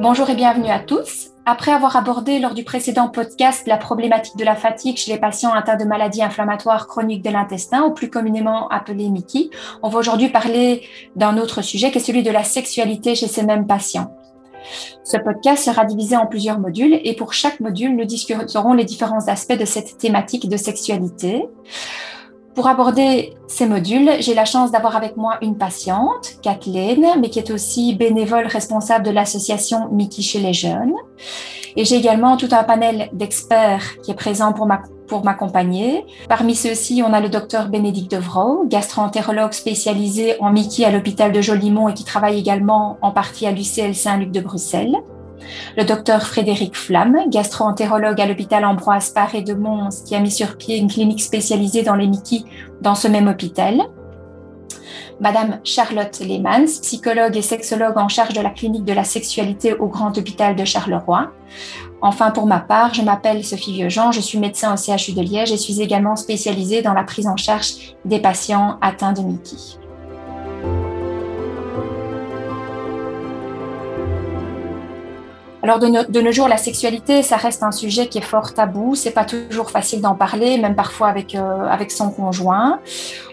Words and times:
Bonjour 0.00 0.30
et 0.30 0.36
bienvenue 0.36 0.70
à 0.70 0.78
tous. 0.78 1.30
Après 1.44 1.72
avoir 1.72 1.96
abordé 1.96 2.38
lors 2.38 2.54
du 2.54 2.62
précédent 2.62 3.08
podcast 3.08 3.66
la 3.66 3.76
problématique 3.76 4.36
de 4.36 4.44
la 4.44 4.54
fatigue 4.54 4.96
chez 4.96 5.10
les 5.10 5.18
patients 5.18 5.52
atteints 5.52 5.76
de 5.76 5.84
maladies 5.84 6.22
inflammatoires 6.22 6.86
chroniques 6.86 7.24
de 7.24 7.30
l'intestin, 7.30 7.82
ou 7.82 7.92
plus 7.92 8.08
communément 8.08 8.68
appelées 8.68 9.08
MICI, 9.08 9.50
on 9.82 9.88
va 9.88 9.98
aujourd'hui 9.98 10.28
parler 10.28 10.82
d'un 11.16 11.36
autre 11.36 11.62
sujet 11.62 11.90
qui 11.90 11.98
est 11.98 12.00
celui 12.00 12.22
de 12.22 12.30
la 12.30 12.44
sexualité 12.44 13.16
chez 13.16 13.26
ces 13.26 13.42
mêmes 13.42 13.66
patients. 13.66 14.14
Ce 15.02 15.16
podcast 15.16 15.64
sera 15.64 15.84
divisé 15.84 16.16
en 16.16 16.26
plusieurs 16.26 16.60
modules 16.60 17.00
et 17.02 17.16
pour 17.16 17.32
chaque 17.32 17.58
module, 17.58 17.96
nous 17.96 18.04
discuterons 18.04 18.74
les 18.74 18.84
différents 18.84 19.26
aspects 19.26 19.58
de 19.58 19.64
cette 19.64 19.98
thématique 19.98 20.48
de 20.48 20.56
sexualité. 20.56 21.44
Pour 22.58 22.66
aborder 22.66 23.34
ces 23.46 23.66
modules, 23.66 24.10
j'ai 24.18 24.34
la 24.34 24.44
chance 24.44 24.72
d'avoir 24.72 24.96
avec 24.96 25.16
moi 25.16 25.38
une 25.42 25.56
patiente, 25.56 26.40
Kathleen, 26.42 27.06
mais 27.20 27.30
qui 27.30 27.38
est 27.38 27.52
aussi 27.52 27.94
bénévole 27.94 28.48
responsable 28.48 29.06
de 29.06 29.12
l'association 29.12 29.88
Mickey 29.92 30.22
chez 30.22 30.40
les 30.40 30.52
jeunes. 30.52 30.94
Et 31.76 31.84
j'ai 31.84 31.94
également 31.94 32.36
tout 32.36 32.48
un 32.50 32.64
panel 32.64 33.10
d'experts 33.12 34.00
qui 34.02 34.10
est 34.10 34.16
présent 34.16 34.52
pour 34.52 35.24
m'accompagner. 35.24 36.04
Parmi 36.28 36.56
ceux-ci, 36.56 37.00
on 37.06 37.12
a 37.12 37.20
le 37.20 37.28
docteur 37.28 37.68
Bénédicte 37.68 38.10
Devro, 38.10 38.64
gastroentérologue 38.66 39.52
spécialisé 39.52 40.34
en 40.40 40.50
Mickey 40.50 40.84
à 40.84 40.90
l'hôpital 40.90 41.30
de 41.30 41.40
Jolimont 41.40 41.88
et 41.88 41.94
qui 41.94 42.02
travaille 42.02 42.40
également 42.40 42.98
en 43.02 43.12
partie 43.12 43.46
à 43.46 43.52
l'UCL 43.52 43.94
Saint-Luc 43.94 44.32
de 44.32 44.40
Bruxelles 44.40 44.96
le 45.76 45.84
docteur 45.84 46.22
Frédéric 46.26 46.76
Flamme, 46.76 47.16
gastro-entérologue 47.28 48.20
à 48.20 48.26
l'hôpital 48.26 48.64
Ambroise 48.64 49.10
Paré 49.10 49.42
de 49.42 49.54
Mons, 49.54 50.02
qui 50.04 50.14
a 50.14 50.20
mis 50.20 50.30
sur 50.30 50.56
pied 50.56 50.76
une 50.76 50.90
clinique 50.90 51.22
spécialisée 51.22 51.82
dans 51.82 51.94
les 51.94 52.06
Mickey 52.06 52.44
dans 52.80 52.94
ce 52.94 53.08
même 53.08 53.28
hôpital. 53.28 53.82
Madame 55.20 55.58
Charlotte 55.64 56.20
Lehmans, 56.20 56.80
psychologue 56.82 57.36
et 57.36 57.42
sexologue 57.42 57.98
en 57.98 58.08
charge 58.08 58.34
de 58.34 58.40
la 58.40 58.50
clinique 58.50 58.84
de 58.84 58.92
la 58.92 59.02
sexualité 59.02 59.74
au 59.74 59.88
Grand 59.88 60.16
Hôpital 60.16 60.54
de 60.54 60.64
Charleroi. 60.64 61.32
Enfin, 62.00 62.30
pour 62.30 62.46
ma 62.46 62.60
part, 62.60 62.94
je 62.94 63.02
m'appelle 63.02 63.44
Sophie 63.44 63.72
Vieux-Jean, 63.72 64.12
je 64.12 64.20
suis 64.20 64.38
médecin 64.38 64.72
au 64.72 64.76
CHU 64.76 65.12
de 65.12 65.22
Liège 65.22 65.50
et 65.50 65.56
suis 65.56 65.80
également 65.80 66.14
spécialisée 66.14 66.82
dans 66.82 66.94
la 66.94 67.02
prise 67.02 67.26
en 67.26 67.36
charge 67.36 67.96
des 68.04 68.20
patients 68.20 68.78
atteints 68.80 69.12
de 69.12 69.22
Mickey. 69.22 69.77
Alors 75.60 75.80
de, 75.80 76.20
nos 76.20 76.30
jours, 76.32 76.46
la 76.46 76.56
sexualité, 76.56 77.22
ça 77.22 77.36
reste 77.36 77.64
un 77.64 77.72
sujet 77.72 78.06
qui 78.06 78.18
est 78.18 78.22
fort 78.22 78.54
tabou. 78.54 78.94
C'est 78.94 79.10
pas 79.10 79.24
toujours 79.24 79.70
facile 79.70 80.00
d'en 80.00 80.14
parler, 80.14 80.56
même 80.56 80.76
parfois 80.76 81.08
avec 81.08 81.34
euh, 81.34 81.66
avec 81.68 81.90
son 81.90 82.10
conjoint. 82.10 82.78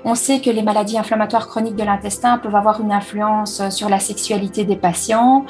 On 0.07 0.15
sait 0.15 0.39
que 0.39 0.49
les 0.51 0.63
maladies 0.63 0.97
inflammatoires 0.99 1.47
chroniques 1.47 1.75
de 1.75 1.83
l'intestin 1.83 2.37
peuvent 2.37 2.55
avoir 2.55 2.79
une 2.79 2.91
influence 2.91 3.69
sur 3.69 3.89
la 3.89 3.99
sexualité 3.99 4.63
des 4.63 4.75
patients. 4.75 5.45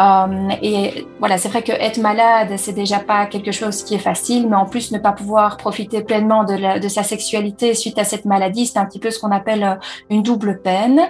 Euh, 0.00 0.48
et 0.62 1.06
voilà, 1.18 1.36
c'est 1.38 1.48
vrai 1.48 1.62
que 1.62 1.72
être 1.72 1.98
malade, 1.98 2.54
c'est 2.56 2.72
déjà 2.72 2.98
pas 2.98 3.26
quelque 3.26 3.52
chose 3.52 3.82
qui 3.84 3.94
est 3.94 3.98
facile, 3.98 4.48
mais 4.48 4.56
en 4.56 4.66
plus 4.66 4.92
ne 4.92 4.98
pas 4.98 5.12
pouvoir 5.12 5.56
profiter 5.56 6.02
pleinement 6.02 6.44
de, 6.44 6.88
sa 6.88 7.02
sexualité 7.04 7.74
suite 7.74 7.98
à 7.98 8.04
cette 8.04 8.24
maladie, 8.24 8.66
c'est 8.66 8.78
un 8.78 8.84
petit 8.84 8.98
peu 8.98 9.10
ce 9.10 9.18
qu'on 9.20 9.30
appelle 9.30 9.62
euh, 9.62 9.74
une 10.10 10.22
double 10.22 10.60
peine. 10.60 11.00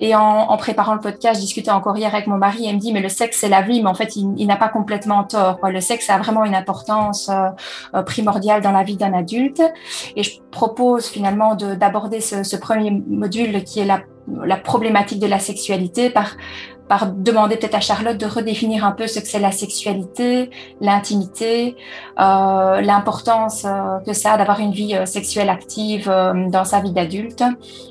Et 0.00 0.14
en, 0.14 0.56
préparant 0.56 0.94
le 0.94 1.00
podcast, 1.00 1.36
je 1.36 1.40
discutais 1.40 1.70
encore 1.70 1.96
hier 1.96 2.12
avec 2.12 2.26
mon 2.26 2.36
mari, 2.36 2.66
et 2.66 2.70
il 2.70 2.74
me 2.74 2.80
dit 2.80 2.92
mais 2.92 3.00
le 3.00 3.08
sexe 3.08 3.38
c'est 3.40 3.48
la 3.48 3.62
vie, 3.62 3.80
mais 3.82 3.88
en 3.88 3.94
fait 3.94 4.16
il 4.16 4.46
n'a 4.46 4.56
pas 4.60 4.68
complètement 4.68 5.24
tort. 5.24 5.58
Le 5.64 5.80
sexe 5.80 6.08
a 6.10 6.18
vraiment 6.18 6.44
une 6.44 6.54
importance 6.54 7.28
euh, 7.28 7.48
euh, 7.94 8.02
primordiale 8.02 8.60
dans 8.60 8.70
la 8.70 8.84
vie 8.84 8.96
d'un 8.96 9.14
adulte. 9.14 9.62
Et 10.14 10.22
je 10.22 10.38
propose 10.52 11.08
finalement 11.08 11.56
d'aborder 11.56 12.20
ce, 12.20 12.56
premier 12.56 12.90
module 12.90 13.64
qui 13.64 13.80
est 13.80 13.86
la, 13.86 14.56
problématique 14.56 15.18
de 15.18 15.26
la 15.26 15.40
sexualité 15.40 16.10
par 16.10 16.36
par 16.88 17.06
demander 17.06 17.56
peut-être 17.56 17.76
à 17.76 17.80
Charlotte 17.80 18.18
de 18.18 18.26
redéfinir 18.26 18.84
un 18.84 18.90
peu 18.90 19.06
ce 19.06 19.20
que 19.20 19.28
c'est 19.28 19.38
la 19.38 19.52
sexualité, 19.52 20.50
l'intimité, 20.80 21.76
euh, 22.18 22.80
l'importance 22.80 23.64
que 24.04 24.12
ça 24.12 24.32
a 24.32 24.36
d'avoir 24.36 24.58
une 24.58 24.72
vie 24.72 24.96
sexuelle 25.04 25.50
active 25.50 26.12
dans 26.48 26.64
sa 26.64 26.80
vie 26.80 26.90
d'adulte. 26.92 27.44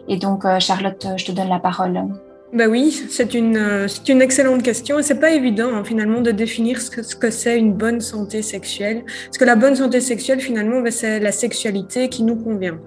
Et 0.10 0.18
donc, 0.18 0.44
Charlotte, 0.60 1.08
je 1.16 1.26
te 1.26 1.32
donne 1.32 1.48
la 1.48 1.60
parole. 1.60 2.10
Ben 2.52 2.68
oui, 2.68 2.92
c'est 3.10 3.36
une, 3.36 3.58
euh, 3.58 3.88
une 4.08 4.24
excellente 4.24 4.64
question 4.64 4.98
et 4.98 5.04
c'est 5.04 5.20
pas 5.20 5.32
évident 5.32 5.72
hein, 5.76 5.84
finalement 5.84 6.20
de 6.20 6.32
définir 6.32 6.82
ce 6.82 6.90
que, 6.90 7.04
ce 7.04 7.16
que 7.16 7.30
c'est 7.30 7.60
une 7.60 7.74
bonne 7.74 8.02
santé 8.02 8.42
sexuelle. 8.42 9.04
Parce 9.26 9.38
que 9.38 9.46
la 9.46 9.56
bonne 9.56 9.76
santé 9.76 10.02
sexuelle 10.02 10.40
finalement, 10.40 10.82
ben, 10.82 10.92
c'est 10.92 11.20
la 11.20 11.32
sexualité 11.32 12.10
qui 12.10 12.24
nous 12.24 12.36
convient. 12.36 12.80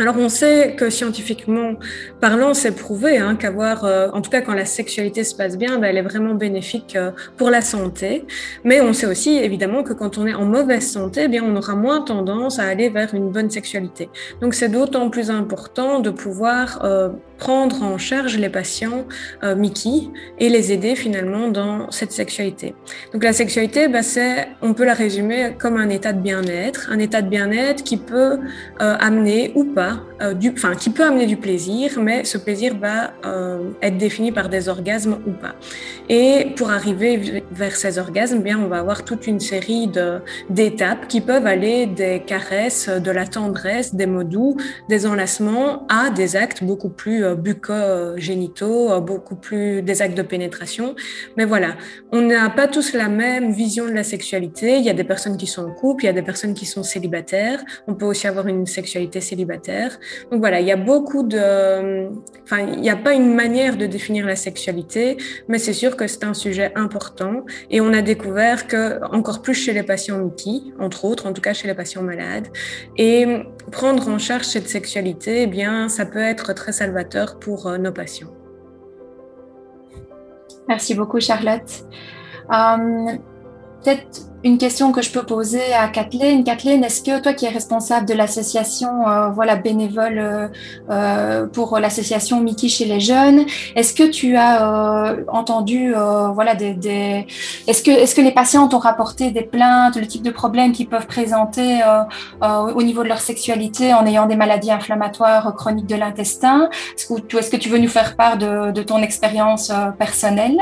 Alors 0.00 0.16
on 0.18 0.28
sait 0.28 0.74
que 0.76 0.90
scientifiquement 0.90 1.74
parlant, 2.20 2.52
c'est 2.54 2.72
prouvé 2.72 3.18
hein, 3.18 3.36
qu'avoir, 3.36 3.84
euh, 3.84 4.08
en 4.12 4.20
tout 4.20 4.30
cas 4.30 4.40
quand 4.40 4.54
la 4.54 4.64
sexualité 4.64 5.22
se 5.22 5.36
passe 5.36 5.56
bien, 5.56 5.78
ben, 5.78 5.86
elle 5.86 5.98
est 5.98 6.02
vraiment 6.02 6.34
bénéfique 6.34 6.96
euh, 6.96 7.12
pour 7.36 7.50
la 7.50 7.60
santé. 7.60 8.24
Mais 8.64 8.80
on 8.80 8.92
sait 8.92 9.06
aussi 9.06 9.38
évidemment 9.38 9.84
que 9.84 9.92
quand 9.92 10.18
on 10.18 10.26
est 10.26 10.34
en 10.34 10.44
mauvaise 10.44 10.90
santé, 10.90 11.22
eh 11.26 11.28
bien 11.28 11.44
on 11.44 11.54
aura 11.54 11.76
moins 11.76 12.00
tendance 12.00 12.58
à 12.58 12.64
aller 12.64 12.88
vers 12.88 13.14
une 13.14 13.30
bonne 13.30 13.50
sexualité. 13.50 14.08
Donc 14.40 14.54
c'est 14.54 14.68
d'autant 14.68 15.08
plus 15.10 15.30
important 15.30 16.00
de 16.00 16.10
pouvoir 16.10 16.84
prendre 17.38 17.82
en 17.82 17.98
charge 17.98 18.36
les 18.38 18.48
patients 18.48 19.04
Mickey 19.56 20.08
et 20.38 20.48
les 20.48 20.72
aider 20.72 20.94
finalement 20.94 21.48
dans 21.48 21.90
cette 21.90 22.12
sexualité. 22.12 22.74
Donc 23.12 23.24
la 23.24 23.32
sexualité, 23.32 23.88
ben, 23.88 24.02
c'est, 24.02 24.48
on 24.62 24.74
peut 24.74 24.84
la 24.84 24.94
résumer 24.94 25.54
comme 25.58 25.76
un 25.76 25.88
état 25.88 26.12
de 26.12 26.20
bien-être, 26.20 26.88
un 26.90 26.98
état 26.98 27.22
de 27.22 27.28
bien-être 27.28 27.84
qui 27.84 27.96
peut 27.96 28.38
amener 28.78 29.52
ou 29.54 29.64
pas 29.64 30.00
euh, 30.22 30.34
du, 30.34 30.50
enfin, 30.50 30.74
qui 30.74 30.90
peut 30.90 31.04
amener 31.04 31.26
du 31.26 31.36
plaisir, 31.36 31.98
mais 31.98 32.24
ce 32.24 32.38
plaisir 32.38 32.76
va 32.78 33.12
euh, 33.26 33.70
être 33.82 33.98
défini 33.98 34.32
par 34.32 34.48
des 34.48 34.68
orgasmes 34.68 35.18
ou 35.26 35.32
pas. 35.32 35.54
Et 36.08 36.52
pour 36.56 36.70
arriver 36.70 37.42
vers 37.50 37.74
ces 37.74 37.98
orgasmes, 37.98 38.38
bien, 38.40 38.58
on 38.58 38.68
va 38.68 38.78
avoir 38.78 39.04
toute 39.04 39.26
une 39.26 39.40
série 39.40 39.90
d'étapes 40.50 41.08
qui 41.08 41.20
peuvent 41.20 41.46
aller 41.46 41.86
des 41.86 42.22
caresses, 42.24 42.88
de 42.88 43.10
la 43.10 43.26
tendresse, 43.26 43.94
des 43.94 44.06
mots 44.06 44.24
doux, 44.24 44.56
des 44.88 45.06
enlacements, 45.06 45.86
à 45.88 46.10
des 46.10 46.36
actes 46.36 46.62
beaucoup 46.62 46.90
plus 46.90 47.24
euh, 47.24 47.33
bucco-génitaux, 47.34 49.00
beaucoup 49.00 49.36
plus 49.36 49.82
des 49.82 50.02
actes 50.02 50.16
de 50.16 50.22
pénétration. 50.22 50.94
Mais 51.36 51.44
voilà, 51.44 51.76
on 52.12 52.20
n'a 52.20 52.50
pas 52.50 52.68
tous 52.68 52.94
la 52.94 53.08
même 53.08 53.52
vision 53.52 53.86
de 53.86 53.92
la 53.92 54.04
sexualité. 54.04 54.78
Il 54.78 54.84
y 54.84 54.90
a 54.90 54.94
des 54.94 55.04
personnes 55.04 55.36
qui 55.36 55.46
sont 55.46 55.64
en 55.64 55.72
couple, 55.72 56.04
il 56.04 56.06
y 56.06 56.10
a 56.10 56.12
des 56.12 56.22
personnes 56.22 56.54
qui 56.54 56.66
sont 56.66 56.82
célibataires. 56.82 57.62
On 57.86 57.94
peut 57.94 58.06
aussi 58.06 58.26
avoir 58.26 58.46
une 58.46 58.66
sexualité 58.66 59.20
célibataire 59.20 59.44
donc 60.30 60.40
voilà, 60.40 60.60
il 60.60 60.66
y 60.66 60.72
a 60.72 60.76
beaucoup 60.76 61.22
de... 61.22 62.08
Enfin, 62.42 62.60
il 62.60 62.80
n'y 62.80 62.90
a 62.90 62.96
pas 62.96 63.14
une 63.14 63.34
manière 63.34 63.76
de 63.76 63.86
définir 63.86 64.26
la 64.26 64.36
sexualité, 64.36 65.16
mais 65.48 65.58
c'est 65.58 65.72
sûr 65.72 65.96
que 65.96 66.06
c'est 66.06 66.24
un 66.24 66.34
sujet 66.34 66.72
important. 66.74 67.44
Et 67.70 67.80
on 67.80 67.92
a 67.92 68.02
découvert 68.02 68.66
que, 68.66 69.02
encore 69.12 69.42
plus 69.42 69.54
chez 69.54 69.72
les 69.72 69.82
patients 69.82 70.18
Mickey, 70.18 70.72
entre 70.78 71.04
autres, 71.04 71.26
en 71.26 71.32
tout 71.32 71.42
cas 71.42 71.54
chez 71.54 71.68
les 71.68 71.74
patients 71.74 72.02
malades, 72.02 72.48
et 72.96 73.26
prendre 73.70 74.08
en 74.08 74.18
charge 74.18 74.44
cette 74.44 74.68
sexualité, 74.68 75.42
eh 75.42 75.46
bien, 75.46 75.88
ça 75.88 76.06
peut 76.06 76.22
être 76.22 76.52
très 76.52 76.72
salvateur 76.72 77.38
pour 77.38 77.66
euh, 77.66 77.78
nos 77.78 77.92
patients. 77.92 78.32
Merci 80.68 80.94
beaucoup, 80.94 81.20
Charlotte. 81.20 81.84
Euh, 82.50 83.16
peut-être 83.84 84.22
une 84.44 84.58
question 84.58 84.92
que 84.92 85.00
je 85.00 85.10
peux 85.10 85.22
poser 85.22 85.72
à 85.72 85.88
Kathleen. 85.88 86.44
Kathleen, 86.44 86.84
est-ce 86.84 87.02
que 87.02 87.18
toi 87.18 87.32
qui 87.32 87.46
es 87.46 87.48
responsable 87.48 88.06
de 88.06 88.12
l'association 88.12 89.08
euh, 89.08 89.30
voilà 89.30 89.56
bénévole 89.56 90.18
euh, 90.18 90.48
euh, 90.90 91.46
pour 91.46 91.78
l'association 91.78 92.42
Mickey 92.42 92.68
chez 92.68 92.84
les 92.84 93.00
jeunes, 93.00 93.46
est-ce 93.74 93.94
que 93.94 94.02
tu 94.02 94.36
as 94.36 95.16
entendu 95.28 95.94
voilà 96.34 96.54
des, 96.54 97.26
est-ce 97.66 98.14
que 98.14 98.20
les 98.20 98.32
patients 98.32 98.68
t'ont 98.68 98.78
rapporté 98.78 99.30
des 99.30 99.42
plaintes, 99.42 99.96
le 99.96 100.06
type 100.06 100.22
de 100.22 100.30
problèmes 100.30 100.72
qu'ils 100.72 100.88
peuvent 100.88 101.06
présenter 101.06 101.80
au 102.42 102.82
niveau 102.82 103.02
de 103.02 103.08
leur 103.08 103.20
sexualité 103.20 103.94
en 103.94 104.04
ayant 104.06 104.26
des 104.26 104.36
maladies 104.36 104.70
inflammatoires 104.70 105.54
chroniques 105.54 105.86
de 105.86 105.96
l'intestin? 105.96 106.68
Est-ce 106.96 107.50
que, 107.50 107.56
tu 107.56 107.68
veux 107.68 107.78
nous 107.78 107.88
faire 107.88 108.16
part 108.16 108.36
de 108.36 108.82
ton 108.82 109.00
expérience 109.02 109.72
personnelle? 109.98 110.58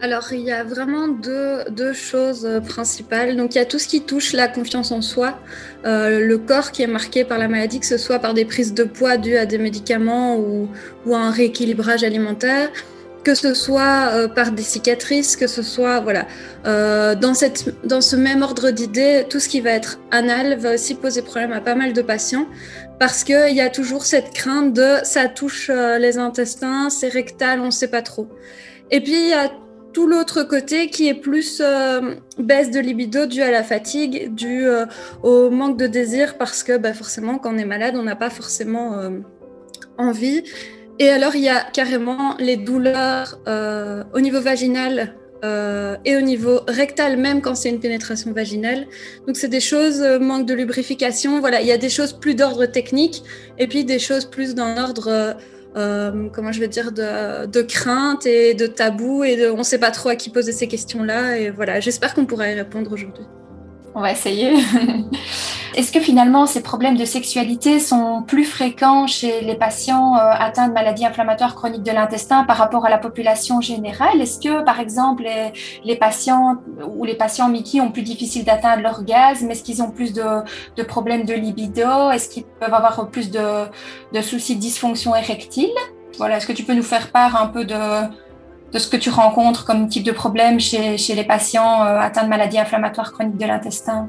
Alors, 0.00 0.32
il 0.32 0.40
y 0.40 0.52
a 0.52 0.62
vraiment 0.62 1.08
deux, 1.08 1.92
choses 1.92 2.46
euh, 2.46 2.60
principales. 2.60 3.36
Donc, 3.36 3.56
il 3.56 3.58
y 3.58 3.60
a 3.60 3.64
tout 3.64 3.80
ce 3.80 3.88
qui 3.88 4.02
touche 4.02 4.32
la 4.32 4.46
confiance 4.46 4.92
en 4.92 5.02
soi, 5.02 5.40
euh, 5.84 6.20
le 6.20 6.38
corps 6.38 6.70
qui 6.70 6.82
est 6.82 6.86
marqué 6.86 7.24
par 7.24 7.38
la 7.38 7.48
maladie, 7.48 7.80
que 7.80 7.86
ce 7.86 7.98
soit 7.98 8.20
par 8.20 8.32
des 8.32 8.44
prises 8.44 8.74
de 8.74 8.84
poids 8.84 9.16
dues 9.16 9.36
à 9.36 9.44
des 9.44 9.58
médicaments 9.58 10.36
ou, 10.36 10.68
ou 11.04 11.16
un 11.16 11.32
rééquilibrage 11.32 12.04
alimentaire, 12.04 12.70
que 13.24 13.34
ce 13.34 13.54
soit 13.54 14.10
euh, 14.12 14.28
par 14.28 14.52
des 14.52 14.62
cicatrices, 14.62 15.34
que 15.34 15.48
ce 15.48 15.62
soit, 15.62 15.98
voilà. 15.98 16.26
dans, 16.64 17.34
cette, 17.34 17.84
dans 17.84 18.00
ce 18.00 18.14
même 18.14 18.42
ordre 18.42 18.70
d'idées, 18.70 19.26
tout 19.28 19.40
ce 19.40 19.48
qui 19.48 19.60
va 19.60 19.70
être 19.70 19.98
anal 20.12 20.58
va 20.58 20.74
aussi 20.74 20.94
poser 20.94 21.22
problème 21.22 21.52
à 21.52 21.60
pas 21.60 21.74
mal 21.74 21.92
de 21.92 22.02
patients 22.02 22.46
parce 23.00 23.24
qu'il 23.24 23.54
y 23.54 23.60
a 23.60 23.68
toujours 23.68 24.04
cette 24.04 24.32
crainte 24.32 24.72
de 24.74 24.96
ça 25.02 25.28
touche 25.28 25.70
les 25.70 26.18
intestins, 26.18 26.90
c'est 26.90 27.08
rectal, 27.08 27.60
on 27.60 27.66
ne 27.66 27.70
sait 27.70 27.88
pas 27.88 28.02
trop. 28.02 28.28
Et 28.90 29.00
puis, 29.00 29.12
il 29.12 29.28
y 29.28 29.34
a 29.34 29.50
tout 29.98 30.06
l'autre 30.06 30.44
côté 30.44 30.90
qui 30.90 31.08
est 31.08 31.20
plus 31.28 31.60
euh, 31.60 32.14
baisse 32.38 32.70
de 32.70 32.78
libido 32.78 33.26
due 33.26 33.42
à 33.42 33.50
la 33.50 33.64
fatigue, 33.64 34.32
due 34.32 34.64
euh, 34.64 34.86
au 35.24 35.50
manque 35.50 35.76
de 35.76 35.88
désir, 35.88 36.38
parce 36.38 36.62
que 36.62 36.78
bah, 36.78 36.94
forcément, 36.94 37.38
quand 37.38 37.52
on 37.52 37.58
est 37.58 37.64
malade, 37.64 37.96
on 37.96 38.04
n'a 38.04 38.14
pas 38.14 38.30
forcément 38.30 38.96
euh, 38.96 39.10
envie. 39.96 40.44
Et 41.00 41.08
alors, 41.08 41.34
il 41.34 41.42
y 41.42 41.48
a 41.48 41.64
carrément 41.72 42.36
les 42.38 42.56
douleurs 42.56 43.40
au 44.14 44.20
niveau 44.20 44.40
vaginal 44.40 45.16
et 46.04 46.16
au 46.16 46.20
niveau 46.20 46.60
rectal 46.66 47.16
même 47.16 47.40
quand 47.40 47.54
c'est 47.54 47.68
une 47.68 47.80
pénétration 47.80 48.32
vaginale. 48.32 48.86
Donc 49.26 49.36
c'est 49.36 49.48
des 49.48 49.60
choses, 49.60 50.00
manque 50.20 50.46
de 50.46 50.54
lubrification, 50.54 51.38
voilà, 51.38 51.60
il 51.60 51.66
y 51.68 51.72
a 51.72 51.78
des 51.78 51.88
choses 51.88 52.12
plus 52.12 52.34
d'ordre 52.34 52.66
technique 52.66 53.22
et 53.58 53.68
puis 53.68 53.84
des 53.84 54.00
choses 54.00 54.24
plus 54.24 54.56
d'un 54.56 54.76
ordre, 54.76 55.36
euh, 55.76 56.28
comment 56.32 56.52
je 56.52 56.60
vais 56.60 56.68
dire, 56.68 56.92
de, 56.92 57.46
de, 57.46 57.62
crainte 57.62 58.26
et 58.26 58.54
de 58.54 58.66
tabou 58.66 59.24
et 59.24 59.36
de, 59.36 59.50
on 59.50 59.58
ne 59.58 59.62
sait 59.62 59.78
pas 59.78 59.90
trop 59.90 60.08
à 60.08 60.16
qui 60.16 60.30
poser 60.30 60.52
ces 60.52 60.66
questions-là 60.66 61.38
et 61.38 61.50
voilà, 61.50 61.80
j'espère 61.80 62.14
qu'on 62.14 62.26
pourra 62.26 62.50
y 62.50 62.54
répondre 62.54 62.92
aujourd'hui. 62.92 63.24
On 63.94 64.00
va 64.00 64.12
essayer. 64.12 64.54
Est-ce 65.74 65.92
que 65.92 66.00
finalement 66.00 66.46
ces 66.46 66.62
problèmes 66.62 66.96
de 66.96 67.04
sexualité 67.04 67.78
sont 67.78 68.22
plus 68.26 68.44
fréquents 68.44 69.06
chez 69.06 69.42
les 69.42 69.54
patients 69.54 70.16
euh, 70.16 70.30
atteints 70.36 70.68
de 70.68 70.72
maladies 70.72 71.06
inflammatoires 71.06 71.54
chroniques 71.54 71.82
de 71.84 71.92
l'intestin 71.92 72.44
par 72.44 72.56
rapport 72.56 72.84
à 72.84 72.90
la 72.90 72.98
population 72.98 73.60
générale? 73.60 74.20
Est-ce 74.20 74.40
que 74.40 74.64
par 74.64 74.80
exemple 74.80 75.24
les, 75.84 75.96
patients 75.96 76.56
ou 76.96 77.04
les 77.04 77.14
patients 77.14 77.48
Mickey 77.48 77.80
ont 77.80 77.92
plus 77.92 78.02
difficile 78.02 78.44
d'atteindre 78.44 78.82
l'orgasme? 78.82 79.50
Est-ce 79.50 79.62
qu'ils 79.62 79.82
ont 79.82 79.90
plus 79.90 80.12
de, 80.12 80.82
problèmes 80.82 81.24
de 81.24 81.34
libido? 81.34 82.10
Est-ce 82.10 82.28
qu'ils 82.28 82.44
peuvent 82.44 82.74
avoir 82.74 83.08
plus 83.08 83.30
de, 83.30 83.66
de 84.12 84.20
soucis 84.20 84.56
de 84.56 84.60
dysfonction 84.60 85.14
érectile? 85.14 85.70
Voilà, 86.16 86.38
est-ce 86.38 86.46
que 86.46 86.52
tu 86.52 86.64
peux 86.64 86.74
nous 86.74 86.82
faire 86.82 87.12
part 87.12 87.40
un 87.40 87.46
peu 87.46 87.64
de, 87.64 87.74
de 88.72 88.78
ce 88.78 88.88
que 88.88 88.96
tu 88.96 89.10
rencontres 89.10 89.64
comme 89.64 89.88
type 89.88 90.04
de 90.04 90.12
problème 90.12 90.60
chez, 90.60 90.96
les 91.14 91.24
patients 91.24 91.84
euh, 91.84 91.98
atteints 91.98 92.24
de 92.24 92.28
maladies 92.28 92.58
inflammatoires 92.58 93.12
chroniques 93.12 93.38
de 93.38 93.46
l'intestin? 93.46 94.08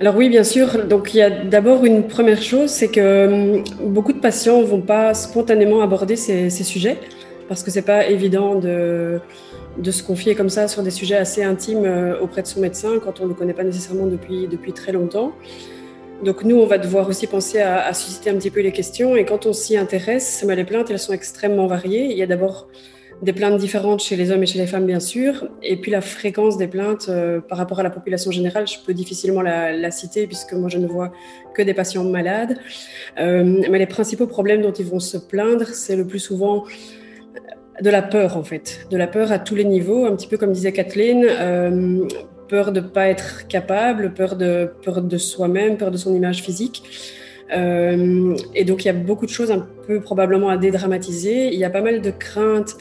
Alors 0.00 0.16
oui, 0.16 0.28
bien 0.28 0.44
sûr. 0.44 0.86
Donc 0.86 1.14
il 1.14 1.18
y 1.18 1.22
a 1.22 1.30
d'abord 1.30 1.84
une 1.84 2.06
première 2.06 2.42
chose, 2.42 2.70
c'est 2.70 2.88
que 2.88 3.60
hum, 3.60 3.92
beaucoup 3.92 4.12
de 4.12 4.18
patients 4.18 4.60
ne 4.60 4.66
vont 4.66 4.80
pas 4.80 5.14
spontanément 5.14 5.82
aborder 5.82 6.16
ces, 6.16 6.50
sujets 6.50 6.98
parce 7.48 7.62
que 7.62 7.70
c'est 7.70 7.82
pas 7.82 8.06
évident 8.06 8.54
de, 8.54 9.20
se 9.90 10.02
confier 10.02 10.34
comme 10.34 10.48
ça 10.48 10.66
sur 10.66 10.82
des 10.82 10.90
sujets 10.90 11.16
assez 11.16 11.42
intimes 11.42 11.84
euh, 11.84 12.18
auprès 12.20 12.42
de 12.42 12.46
son 12.46 12.60
médecin 12.60 12.98
quand 13.04 13.20
on 13.20 13.24
ne 13.24 13.28
le 13.28 13.34
connaît 13.34 13.52
pas 13.52 13.64
nécessairement 13.64 14.06
depuis, 14.06 14.48
depuis 14.48 14.72
très 14.72 14.92
longtemps. 14.92 15.32
Donc 16.24 16.42
nous, 16.42 16.56
on 16.56 16.66
va 16.66 16.78
devoir 16.78 17.08
aussi 17.08 17.26
penser 17.26 17.60
à, 17.60 17.84
à 17.84 17.92
susciter 17.92 18.30
un 18.30 18.34
petit 18.34 18.50
peu 18.50 18.60
les 18.60 18.72
questions 18.72 19.14
et 19.14 19.24
quand 19.24 19.46
on 19.46 19.52
s'y 19.52 19.76
intéresse, 19.76 20.44
les 20.46 20.64
plaintes, 20.64 20.90
elles 20.90 20.98
sont 20.98 21.12
extrêmement 21.12 21.66
variées. 21.66 22.06
Il 22.10 22.16
y 22.16 22.22
a 22.22 22.26
d'abord 22.26 22.68
des 23.22 23.32
plaintes 23.32 23.58
différentes 23.58 24.02
chez 24.02 24.16
les 24.16 24.30
hommes 24.30 24.42
et 24.42 24.46
chez 24.46 24.58
les 24.58 24.66
femmes, 24.66 24.86
bien 24.86 25.00
sûr. 25.00 25.48
Et 25.62 25.76
puis 25.76 25.90
la 25.90 26.00
fréquence 26.00 26.56
des 26.56 26.66
plaintes 26.66 27.06
euh, 27.08 27.40
par 27.40 27.58
rapport 27.58 27.80
à 27.80 27.82
la 27.82 27.90
population 27.90 28.30
générale, 28.30 28.66
je 28.66 28.78
peux 28.84 28.94
difficilement 28.94 29.42
la, 29.42 29.90
citer 29.90 30.26
puisque 30.26 30.52
moi 30.52 30.68
je 30.68 30.78
ne 30.78 30.86
vois 30.86 31.12
que 31.54 31.62
des 31.62 31.74
patients 31.74 32.04
malades. 32.04 32.58
Euh, 33.18 33.62
mais 33.70 33.78
les 33.78 33.86
principaux 33.86 34.26
problèmes 34.26 34.62
dont 34.62 34.72
ils 34.72 34.86
vont 34.86 35.00
se 35.00 35.16
plaindre, 35.16 35.66
c'est 35.68 35.96
le 35.96 36.06
plus 36.06 36.18
souvent 36.18 36.64
de 37.80 37.90
la 37.90 38.02
peur 38.02 38.36
en 38.36 38.44
fait, 38.44 38.86
de 38.90 38.96
la 38.96 39.06
peur 39.06 39.32
à 39.32 39.38
tous 39.38 39.54
les 39.54 39.64
niveaux, 39.64 40.06
un 40.06 40.14
petit 40.14 40.28
peu 40.28 40.36
comme 40.36 40.52
disait 40.52 40.72
Kathleen. 40.72 41.24
Euh, 41.28 42.06
peur 42.46 42.72
de 42.72 42.80
ne 42.80 42.86
pas 42.86 43.08
être 43.08 43.48
capable, 43.48 44.12
peur 44.12 44.36
de, 44.36 44.70
peur 44.84 45.00
de 45.00 45.16
soi-même, 45.16 45.78
peur 45.78 45.90
de 45.90 45.96
son 45.96 46.14
image 46.14 46.42
physique. 46.42 46.82
et 47.50 48.64
donc 48.64 48.84
il 48.84 48.86
y 48.86 48.90
a 48.90 48.92
beaucoup 48.92 49.24
de 49.24 49.30
choses 49.30 49.50
un 49.50 49.66
peu 49.86 50.00
probablement 50.00 50.50
à 50.50 50.58
dédramatiser. 50.58 51.54
Il 51.54 51.58
y 51.58 51.64
a 51.64 51.70
pas 51.70 51.80
mal 51.80 52.02
de 52.02 52.10
craintes 52.10 52.76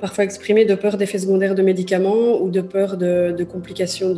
parfois 0.00 0.24
exprimées 0.24 0.64
de 0.64 0.74
peur 0.74 0.96
d'effets 0.96 1.18
secondaires 1.18 1.54
de 1.54 1.62
médicaments 1.62 2.40
ou 2.40 2.50
de 2.50 2.60
peur 2.60 2.96
de, 2.96 3.44
complications 3.44 4.14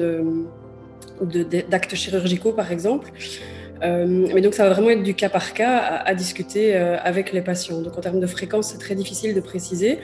d'actes 1.20 1.90
de, 1.90 1.96
chirurgicaux, 1.96 2.52
par 2.52 2.72
exemple. 2.72 3.10
Euh, 3.82 4.26
mais 4.34 4.40
donc, 4.40 4.54
ça 4.54 4.64
va 4.64 4.70
vraiment 4.70 4.90
être 4.90 5.02
du 5.02 5.14
cas 5.14 5.28
par 5.28 5.52
cas 5.52 5.78
à, 5.78 6.14
discuter 6.14 6.74
euh, 6.74 6.96
avec 7.02 7.32
les 7.32 7.42
patients. 7.42 7.80
Donc, 7.80 7.96
en 7.96 8.00
termes 8.00 8.20
de 8.20 8.26
fréquence, 8.26 8.72
c'est 8.72 8.78
très 8.78 8.94
difficile 8.94 9.34
de 9.34 9.40
préciser. 9.40 9.98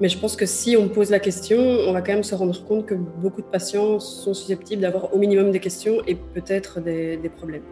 Mais 0.00 0.08
je 0.08 0.18
pense 0.18 0.34
que 0.34 0.46
si 0.46 0.76
on 0.76 0.88
pose 0.88 1.10
la 1.10 1.20
question, 1.20 1.58
on 1.58 1.92
va 1.92 2.00
quand 2.00 2.12
même 2.12 2.24
se 2.24 2.34
rendre 2.34 2.64
compte 2.64 2.86
que 2.86 2.94
beaucoup 2.94 3.42
de 3.42 3.46
patients 3.46 4.00
sont 4.00 4.34
susceptibles 4.34 4.82
d'avoir 4.82 5.14
au 5.14 5.18
minimum 5.18 5.52
des 5.52 5.60
questions 5.60 6.02
et 6.06 6.16
peut-être 6.16 6.80
des 6.80 7.30
problèmes. 7.36 7.62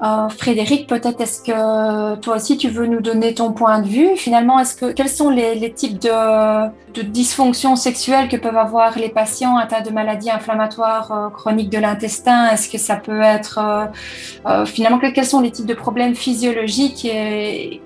Euh, 0.00 0.28
Frédéric, 0.28 0.86
peut-être 0.86 1.20
est-ce 1.20 1.42
que 1.42 2.14
toi 2.20 2.36
aussi 2.36 2.56
tu 2.56 2.68
veux 2.68 2.86
nous 2.86 3.00
donner 3.00 3.34
ton 3.34 3.52
point 3.52 3.80
de 3.80 3.88
vue? 3.88 4.16
Finalement, 4.16 4.60
est-ce 4.60 4.76
que 4.76 4.92
quels 4.92 5.08
sont 5.08 5.28
les, 5.28 5.72
types 5.72 5.98
de, 5.98 6.68
de, 6.94 7.02
dysfonctions 7.02 7.74
sexuelles 7.74 8.28
que 8.28 8.36
peuvent 8.36 8.56
avoir 8.56 8.96
les 8.96 9.08
patients 9.08 9.56
atteints 9.56 9.82
de 9.82 9.90
maladies 9.90 10.30
inflammatoires 10.30 11.10
euh, 11.10 11.30
chroniques 11.30 11.70
de 11.70 11.78
l'intestin? 11.78 12.48
Est-ce 12.50 12.70
que 12.70 12.78
ça 12.78 12.94
peut 12.94 13.20
être 13.20 13.58
euh, 14.46 14.64
finalement 14.66 15.00
quels 15.00 15.24
sont 15.24 15.40
les 15.40 15.50
types 15.50 15.66
de 15.66 15.74
problèmes 15.74 16.14
physiologiques 16.14 17.08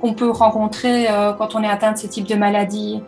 qu'on 0.00 0.12
peut 0.12 0.30
rencontrer 0.30 1.06
quand 1.38 1.54
on 1.54 1.62
est 1.62 1.68
atteint 1.68 1.92
de 1.92 1.98
ce 1.98 2.06
type 2.06 2.26
de 2.26 2.34
maladie? 2.34 3.00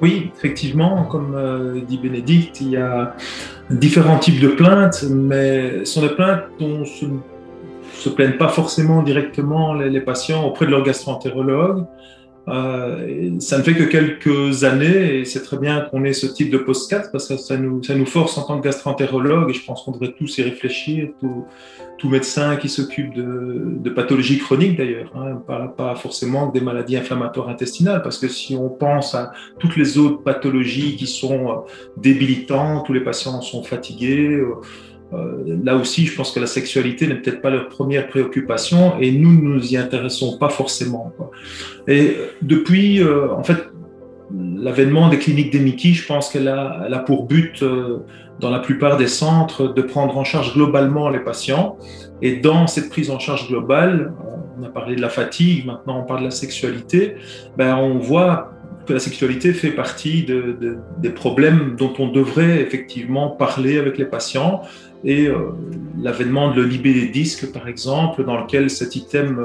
Oui, 0.00 0.30
effectivement, 0.36 1.04
comme 1.04 1.82
dit 1.86 1.98
Bénédicte, 1.98 2.60
il 2.60 2.70
y 2.70 2.76
a 2.76 3.14
différents 3.70 4.18
types 4.18 4.40
de 4.40 4.48
plaintes, 4.48 5.04
mais 5.08 5.84
ce 5.84 5.94
sont 5.94 6.02
des 6.02 6.10
plaintes 6.10 6.44
dont 6.58 6.84
ce 6.84 7.06
se 7.06 7.06
plaignent 8.08 8.36
pas 8.36 8.48
forcément 8.48 9.02
directement 9.02 9.74
les, 9.74 10.00
patients 10.00 10.44
auprès 10.44 10.66
de 10.66 10.70
leur 10.70 10.82
gastroentérologue. 10.82 11.84
Euh, 12.48 13.38
ça 13.40 13.58
ne 13.58 13.62
fait 13.62 13.74
que 13.74 13.84
quelques 13.84 14.64
années 14.64 15.18
et 15.18 15.24
c'est 15.26 15.42
très 15.42 15.58
bien 15.58 15.82
qu'on 15.82 16.04
ait 16.04 16.14
ce 16.14 16.26
type 16.26 16.50
de 16.50 16.56
post-4 16.56 17.10
parce 17.12 17.28
que 17.28 17.36
ça 17.36 17.58
nous, 17.58 18.06
force 18.06 18.38
en 18.38 18.42
tant 18.42 18.58
que 18.58 18.64
gastroentérologue 18.64 19.50
et 19.50 19.52
je 19.52 19.62
pense 19.64 19.82
qu'on 19.82 19.92
devrait 19.92 20.14
tous 20.16 20.38
y 20.38 20.42
réfléchir, 20.42 21.10
tout, 21.20 21.44
tout 21.98 22.08
médecin 22.08 22.56
qui 22.56 22.70
s'occupe 22.70 23.12
de, 23.12 23.90
pathologies 23.90 24.38
chroniques 24.38 24.78
d'ailleurs, 24.78 25.12
hein, 25.14 25.42
pas, 25.46 25.68
pas, 25.76 25.94
forcément 25.96 26.46
des 26.46 26.60
maladies 26.60 26.96
inflammatoires 26.96 27.50
intestinales 27.50 28.00
parce 28.02 28.18
que 28.18 28.28
si 28.28 28.56
on 28.56 28.70
pense 28.70 29.14
à 29.14 29.32
toutes 29.58 29.76
les 29.76 29.98
autres 29.98 30.22
pathologies 30.22 30.96
qui 30.96 31.06
sont 31.06 31.50
euh, 31.50 31.54
débilitantes, 31.98 32.86
tous 32.86 32.94
les 32.94 33.02
patients 33.02 33.42
sont 33.42 33.62
fatigués, 33.62 34.36
euh, 34.36 34.54
là 35.12 35.76
aussi, 35.76 36.06
je 36.06 36.14
pense 36.14 36.32
que 36.32 36.40
la 36.40 36.46
sexualité 36.46 37.06
n'est 37.06 37.16
peut-être 37.16 37.40
pas 37.40 37.50
leur 37.50 37.68
première 37.68 38.08
préoccupation 38.08 38.98
et 39.00 39.10
nous 39.10 39.32
ne 39.32 39.54
nous 39.54 39.72
y 39.72 39.76
intéressons 39.76 40.36
pas 40.38 40.48
forcément. 40.48 41.12
Et 41.86 42.16
depuis, 42.42 43.00
euh, 43.00 43.32
en 43.32 43.42
fait, 43.42 43.68
l'avènement 44.34 45.08
des 45.08 45.18
cliniques 45.18 45.50
d'Emiki, 45.52 45.94
je 45.94 46.06
pense 46.06 46.28
qu'elle 46.28 46.48
a, 46.48 47.02
pour 47.06 47.24
but, 47.24 47.62
euh, 47.62 47.98
dans 48.40 48.50
la 48.50 48.58
plupart 48.58 48.98
des 48.98 49.08
centres, 49.08 49.72
de 49.72 49.82
prendre 49.82 50.16
en 50.16 50.24
charge 50.24 50.54
globalement 50.54 51.08
les 51.08 51.20
patients. 51.20 51.78
Et 52.22 52.36
dans 52.36 52.66
cette 52.66 52.90
prise 52.90 53.10
en 53.10 53.18
charge 53.18 53.48
globale, 53.48 54.12
on 54.60 54.64
a 54.64 54.68
parlé 54.68 54.96
de 54.96 55.00
la 55.00 55.08
fatigue, 55.08 55.66
maintenant 55.66 56.00
on 56.00 56.04
parle 56.04 56.20
de 56.20 56.26
la 56.26 56.30
sexualité, 56.30 57.14
ben 57.56 57.76
on 57.76 57.98
voit 57.98 58.52
que 58.86 58.92
la 58.92 58.98
sexualité 58.98 59.52
fait 59.52 59.70
partie 59.70 60.24
de, 60.24 60.56
de, 60.60 60.78
des 60.98 61.10
problèmes 61.10 61.76
dont 61.76 61.92
on 61.98 62.08
devrait 62.08 62.60
effectivement 62.60 63.28
parler 63.28 63.78
avec 63.78 63.98
les 63.98 64.06
patients 64.06 64.62
et 65.04 65.26
euh, 65.26 65.50
l'avènement 66.00 66.52
de 66.52 66.60
l'Olibé 66.60 66.92
des 66.92 67.08
disques, 67.08 67.52
par 67.52 67.68
exemple, 67.68 68.24
dans 68.24 68.40
lequel 68.40 68.68
cet 68.70 68.96
item 68.96 69.38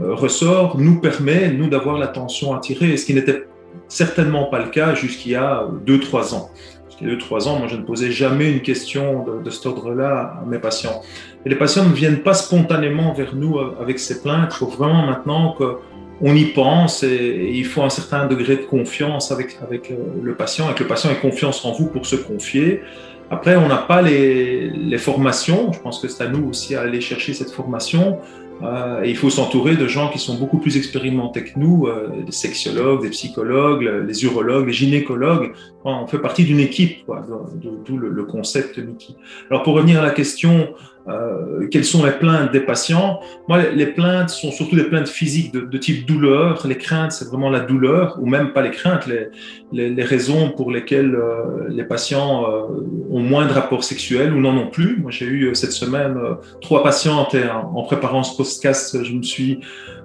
euh, 0.00 0.14
ressort, 0.14 0.78
nous 0.78 1.00
permet, 1.00 1.50
nous, 1.52 1.68
d'avoir 1.68 1.98
l'attention 1.98 2.54
attirée, 2.54 2.96
ce 2.96 3.06
qui 3.06 3.14
n'était 3.14 3.44
certainement 3.88 4.44
pas 4.44 4.60
le 4.60 4.70
cas 4.70 4.94
jusqu'il 4.94 5.32
y 5.32 5.36
a 5.36 5.68
2-3 5.86 6.34
ans. 6.34 6.50
Jusqu'il 6.88 7.08
y 7.08 7.10
a 7.10 7.16
2-3 7.16 7.48
ans, 7.48 7.58
moi, 7.58 7.68
je 7.68 7.76
ne 7.76 7.82
posais 7.82 8.10
jamais 8.10 8.50
une 8.50 8.62
question 8.62 9.24
de, 9.24 9.42
de 9.42 9.50
cet 9.50 9.66
ordre-là 9.66 10.40
à 10.42 10.44
mes 10.46 10.58
patients. 10.58 11.02
Et 11.44 11.50
les 11.50 11.56
patients 11.56 11.84
ne 11.84 11.92
viennent 11.92 12.22
pas 12.22 12.34
spontanément 12.34 13.12
vers 13.12 13.34
nous 13.34 13.58
euh, 13.58 13.76
avec 13.80 13.98
ces 13.98 14.22
plaintes. 14.22 14.52
Il 14.52 14.56
faut 14.56 14.66
vraiment 14.66 15.06
maintenant 15.06 15.52
que 15.52 15.76
on 16.20 16.34
y 16.34 16.44
pense 16.44 17.02
et, 17.02 17.50
il 17.52 17.64
faut 17.64 17.82
un 17.82 17.90
certain 17.90 18.26
degré 18.26 18.56
de 18.56 18.62
confiance 18.62 19.32
avec, 19.32 19.58
avec 19.62 19.92
le 20.22 20.34
patient 20.34 20.70
et 20.70 20.74
que 20.74 20.84
le 20.84 20.88
patient 20.88 21.10
ait 21.10 21.16
confiance 21.16 21.64
en 21.64 21.72
vous 21.72 21.86
pour 21.86 22.06
se 22.06 22.16
confier. 22.16 22.82
Après, 23.30 23.56
on 23.56 23.68
n'a 23.68 23.78
pas 23.78 24.02
les, 24.02 24.70
les, 24.70 24.98
formations. 24.98 25.72
Je 25.72 25.80
pense 25.80 26.00
que 26.00 26.08
c'est 26.08 26.24
à 26.24 26.28
nous 26.28 26.48
aussi 26.48 26.74
à 26.74 26.82
aller 26.82 27.00
chercher 27.00 27.32
cette 27.34 27.50
formation. 27.50 28.18
Euh, 28.62 29.02
et 29.02 29.10
il 29.10 29.16
faut 29.16 29.30
s'entourer 29.30 29.76
de 29.76 29.88
gens 29.88 30.10
qui 30.10 30.18
sont 30.18 30.36
beaucoup 30.36 30.58
plus 30.58 30.76
expérimentés 30.76 31.44
que 31.44 31.58
nous, 31.58 31.86
euh, 31.86 32.08
des 32.24 32.32
sexologues, 32.32 33.02
des 33.02 33.10
psychologues, 33.10 33.82
les 34.06 34.24
urologues, 34.24 34.66
les 34.66 34.72
gynécologues. 34.72 35.52
on 35.84 36.06
fait 36.06 36.20
partie 36.20 36.44
d'une 36.44 36.60
équipe, 36.60 36.98
d'où 37.84 37.98
le, 37.98 38.08
le, 38.08 38.24
concept 38.24 38.78
Mickey. 38.78 39.14
Alors 39.50 39.64
pour 39.64 39.74
revenir 39.74 40.00
à 40.00 40.04
la 40.04 40.10
question 40.10 40.68
euh, 41.06 41.68
quelles 41.70 41.84
sont 41.84 42.04
les 42.04 42.12
plaintes 42.12 42.52
des 42.52 42.60
patients? 42.60 43.20
Moi, 43.48 43.70
les 43.74 43.86
plaintes 43.86 44.30
sont 44.30 44.50
surtout 44.50 44.76
des 44.76 44.84
plaintes 44.84 45.08
physiques 45.08 45.52
de, 45.52 45.78
type 45.78 46.06
douleur. 46.06 46.66
Les 46.66 46.78
craintes, 46.78 47.12
c'est 47.12 47.26
vraiment 47.26 47.50
la 47.50 47.60
douleur, 47.60 48.18
ou 48.20 48.26
même 48.26 48.52
pas 48.52 48.62
les 48.62 48.70
craintes, 48.70 49.06
les, 49.06 49.28
les, 49.72 49.90
les 49.90 50.02
raisons 50.02 50.50
pour 50.50 50.70
lesquelles 50.70 51.14
euh, 51.14 51.68
les 51.68 51.84
patients 51.84 52.44
euh, 52.44 52.62
ont 53.10 53.20
moins 53.20 53.46
de 53.46 53.52
rapports 53.52 53.84
sexuels 53.84 54.32
ou 54.32 54.40
n'en 54.40 54.56
ont 54.56 54.68
plus. 54.68 54.96
Moi, 54.96 55.10
j'ai 55.10 55.26
eu 55.26 55.54
cette 55.54 55.72
semaine 55.72 56.18
trois 56.62 56.82
patientes 56.82 57.34
et 57.34 57.44
en, 57.48 57.82
préparant 57.82 58.22
ce 58.22 58.36
podcast, 58.36 59.04
je 59.04 59.12
me 59.12 59.22
suis 59.22 59.60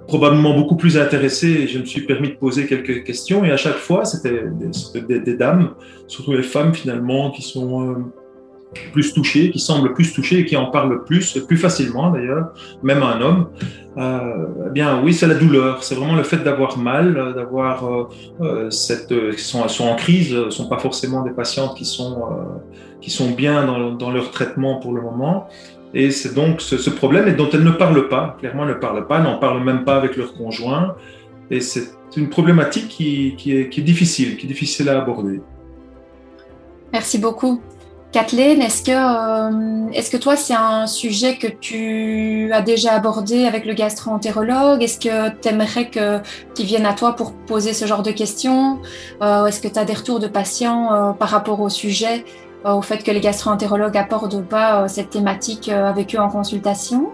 probablement 0.06 0.54
beaucoup 0.54 0.76
plus 0.76 0.98
intéressé 0.98 1.48
et 1.48 1.66
je 1.66 1.78
me 1.78 1.84
suis 1.84 2.02
permis 2.02 2.28
de 2.28 2.34
poser 2.34 2.66
quelques 2.66 3.04
questions. 3.04 3.42
Et 3.44 3.50
à 3.50 3.56
chaque 3.56 3.76
fois, 3.76 4.04
c'était 4.04 4.42
des, 4.50 5.00
des, 5.00 5.20
des, 5.20 5.34
dames, 5.34 5.70
surtout 6.08 6.32
les 6.32 6.42
femmes 6.42 6.74
finalement, 6.74 7.30
qui 7.30 7.42
sont 7.42 8.10
plus 8.92 9.12
touché, 9.12 9.50
qui 9.50 9.58
semble 9.58 9.92
plus 9.94 10.12
touché 10.12 10.40
et 10.40 10.44
qui 10.44 10.56
en 10.56 10.66
parle 10.66 11.04
plus, 11.04 11.38
plus 11.46 11.56
facilement 11.56 12.10
d'ailleurs, 12.10 12.52
même 12.82 13.02
un 13.02 13.20
homme, 13.20 13.48
euh, 13.96 14.46
eh 14.68 14.70
bien 14.70 15.02
oui, 15.02 15.12
c'est 15.12 15.26
la 15.26 15.34
douleur. 15.34 15.82
C'est 15.82 15.94
vraiment 15.94 16.14
le 16.14 16.22
fait 16.22 16.38
d'avoir 16.38 16.78
mal, 16.78 17.32
d'avoir 17.34 17.86
euh, 17.86 18.08
euh, 18.40 18.70
cette, 18.70 19.08
qui 19.08 19.42
sont, 19.42 19.64
en 19.80 19.96
crise, 19.96 20.32
ne 20.32 20.50
sont 20.50 20.68
pas 20.68 20.78
forcément 20.78 21.22
des 21.22 21.32
patientes 21.32 21.76
qui 21.76 21.84
sont 21.84 22.22
qui 23.00 23.10
sont 23.10 23.30
bien 23.30 23.66
dans, 23.96 24.10
leur 24.10 24.30
traitement 24.30 24.78
pour 24.78 24.92
le 24.92 25.00
moment. 25.00 25.48
Et 25.92 26.10
c'est 26.10 26.34
donc 26.34 26.60
ce, 26.60 26.90
problème 26.90 27.34
dont 27.34 27.48
elles 27.50 27.64
ne 27.64 27.70
parlent 27.70 28.08
pas. 28.08 28.36
Clairement, 28.38 28.64
elles 28.64 28.74
ne 28.74 28.80
parlent 28.80 29.06
pas, 29.06 29.20
n'en 29.20 29.38
parlent 29.38 29.64
même 29.64 29.84
pas 29.84 29.96
avec 29.96 30.16
leur 30.16 30.34
conjoint. 30.34 30.94
Et 31.50 31.60
c'est 31.60 31.88
une 32.16 32.28
problématique 32.28 32.88
qui 32.88 33.34
est 33.48 33.80
difficile, 33.80 34.36
qui 34.36 34.46
est 34.46 34.48
difficile 34.48 34.88
à 34.88 35.00
aborder. 35.00 35.40
Merci 36.92 37.18
beaucoup. 37.18 37.60
Kathleen, 38.12 38.60
est-ce 38.60 38.82
que, 38.82 38.90
euh, 38.90 39.88
est-ce 39.92 40.10
que 40.10 40.16
toi, 40.16 40.34
c'est 40.34 40.54
un 40.54 40.88
sujet 40.88 41.36
que 41.36 41.46
tu 41.46 42.50
as 42.52 42.60
déjà 42.60 42.94
abordé 42.94 43.46
avec 43.46 43.64
le 43.64 43.72
gastro-entérologue? 43.72 44.82
Est-ce 44.82 44.98
que 44.98 45.28
tu 45.40 45.48
aimerais 45.48 45.90
qu'il 45.90 46.66
vienne 46.66 46.86
à 46.86 46.94
toi 46.94 47.14
pour 47.14 47.32
poser 47.32 47.72
ce 47.72 47.86
genre 47.86 48.02
de 48.02 48.10
questions? 48.10 48.80
Euh, 49.22 49.46
Est-ce 49.46 49.60
que 49.60 49.68
tu 49.68 49.78
as 49.78 49.84
des 49.84 49.94
retours 49.94 50.18
de 50.18 50.26
patients 50.26 50.92
euh, 50.92 51.12
par 51.12 51.28
rapport 51.28 51.60
au 51.60 51.68
sujet, 51.68 52.24
au 52.64 52.82
fait 52.82 53.04
que 53.04 53.12
les 53.12 53.20
gastro-entérologues 53.20 53.96
apportent 53.96 54.42
pas 54.42 54.88
cette 54.88 55.10
thématique 55.10 55.68
avec 55.68 56.14
eux 56.14 56.18
en 56.18 56.28
consultation? 56.28 57.12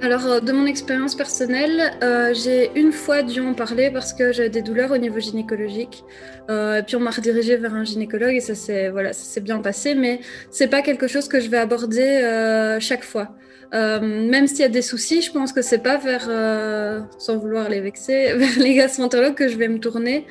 Alors, 0.00 0.26
euh, 0.26 0.40
de 0.40 0.52
mon 0.52 0.66
expérience 0.66 1.16
personnelle, 1.16 1.92
euh, 2.04 2.32
j'ai 2.32 2.70
une 2.76 2.92
fois 2.92 3.22
dû 3.22 3.40
en 3.40 3.54
parler 3.54 3.90
parce 3.90 4.12
que 4.12 4.32
j'avais 4.32 4.48
des 4.48 4.62
douleurs 4.62 4.92
au 4.92 4.96
niveau 4.96 5.18
gynécologique. 5.18 6.04
Euh, 6.50 6.78
et 6.78 6.82
puis, 6.84 6.94
on 6.94 7.00
m'a 7.00 7.10
redirigé 7.10 7.56
vers 7.56 7.74
un 7.74 7.82
gynécologue 7.82 8.34
et 8.34 8.40
ça 8.40 8.54
s'est 8.54 8.90
voilà, 8.90 9.10
bien 9.42 9.58
passé. 9.58 9.96
Mais 9.96 10.20
c'est 10.50 10.68
pas 10.68 10.82
quelque 10.82 11.08
chose 11.08 11.26
que 11.26 11.40
je 11.40 11.50
vais 11.50 11.58
aborder 11.58 12.76
chaque 12.80 13.02
fois. 13.02 13.28
même 13.72 14.46
s'il 14.46 14.60
y 14.60 14.64
a 14.64 14.68
des 14.68 14.82
soucis, 14.82 15.20
je 15.20 15.32
pense 15.32 15.52
que 15.52 15.62
c'est 15.62 15.82
pas 15.82 15.96
vers, 15.96 16.30
sans 17.18 17.36
vouloir 17.36 17.68
les 17.68 17.80
vexer, 17.80 18.32
vers 18.36 18.58
les 18.58 18.74
gastroentérologues 18.74 19.34
que 19.34 19.48
je 19.48 19.56
vais 19.56 19.68
me 19.68 19.80
tourner. 19.80 20.26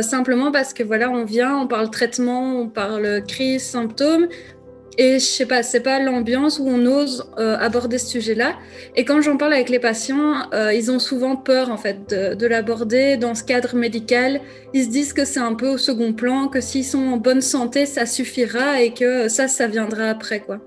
simplement 0.00 0.52
parce 0.52 0.72
que 0.72 0.84
voilà, 0.84 1.10
on 1.10 1.24
vient, 1.24 1.56
on 1.56 1.66
parle 1.66 1.90
traitement, 1.90 2.60
on 2.60 2.68
parle 2.68 3.24
crise, 3.26 3.64
symptômes. 3.64 4.28
Et 5.00 5.20
je 5.20 5.24
sais 5.24 5.46
pas, 5.46 5.62
c'est 5.62 5.80
pas 5.80 6.00
l'ambiance 6.00 6.58
où 6.58 6.66
on 6.66 6.84
ose 6.84 7.30
euh, 7.38 7.56
aborder 7.56 7.98
ce 7.98 8.08
sujet-là. 8.08 8.56
Et 8.96 9.04
quand 9.04 9.20
j'en 9.22 9.36
parle 9.36 9.52
avec 9.52 9.68
les 9.68 9.78
patients, 9.78 10.50
euh, 10.52 10.74
ils 10.74 10.90
ont 10.90 10.98
souvent 10.98 11.36
peur 11.36 11.70
en 11.70 11.76
fait 11.76 12.10
de, 12.10 12.34
de 12.34 12.46
l'aborder 12.48 13.16
dans 13.16 13.36
ce 13.36 13.44
cadre 13.44 13.76
médical. 13.76 14.40
Ils 14.74 14.86
se 14.86 14.90
disent 14.90 15.12
que 15.12 15.24
c'est 15.24 15.38
un 15.38 15.54
peu 15.54 15.68
au 15.68 15.78
second 15.78 16.12
plan, 16.12 16.48
que 16.48 16.60
s'ils 16.60 16.84
sont 16.84 17.06
en 17.06 17.16
bonne 17.16 17.42
santé, 17.42 17.86
ça 17.86 18.06
suffira 18.06 18.82
et 18.82 18.92
que 18.92 19.28
ça, 19.28 19.46
ça 19.46 19.68
viendra 19.68 20.08
après 20.08 20.40
quoi. 20.40 20.58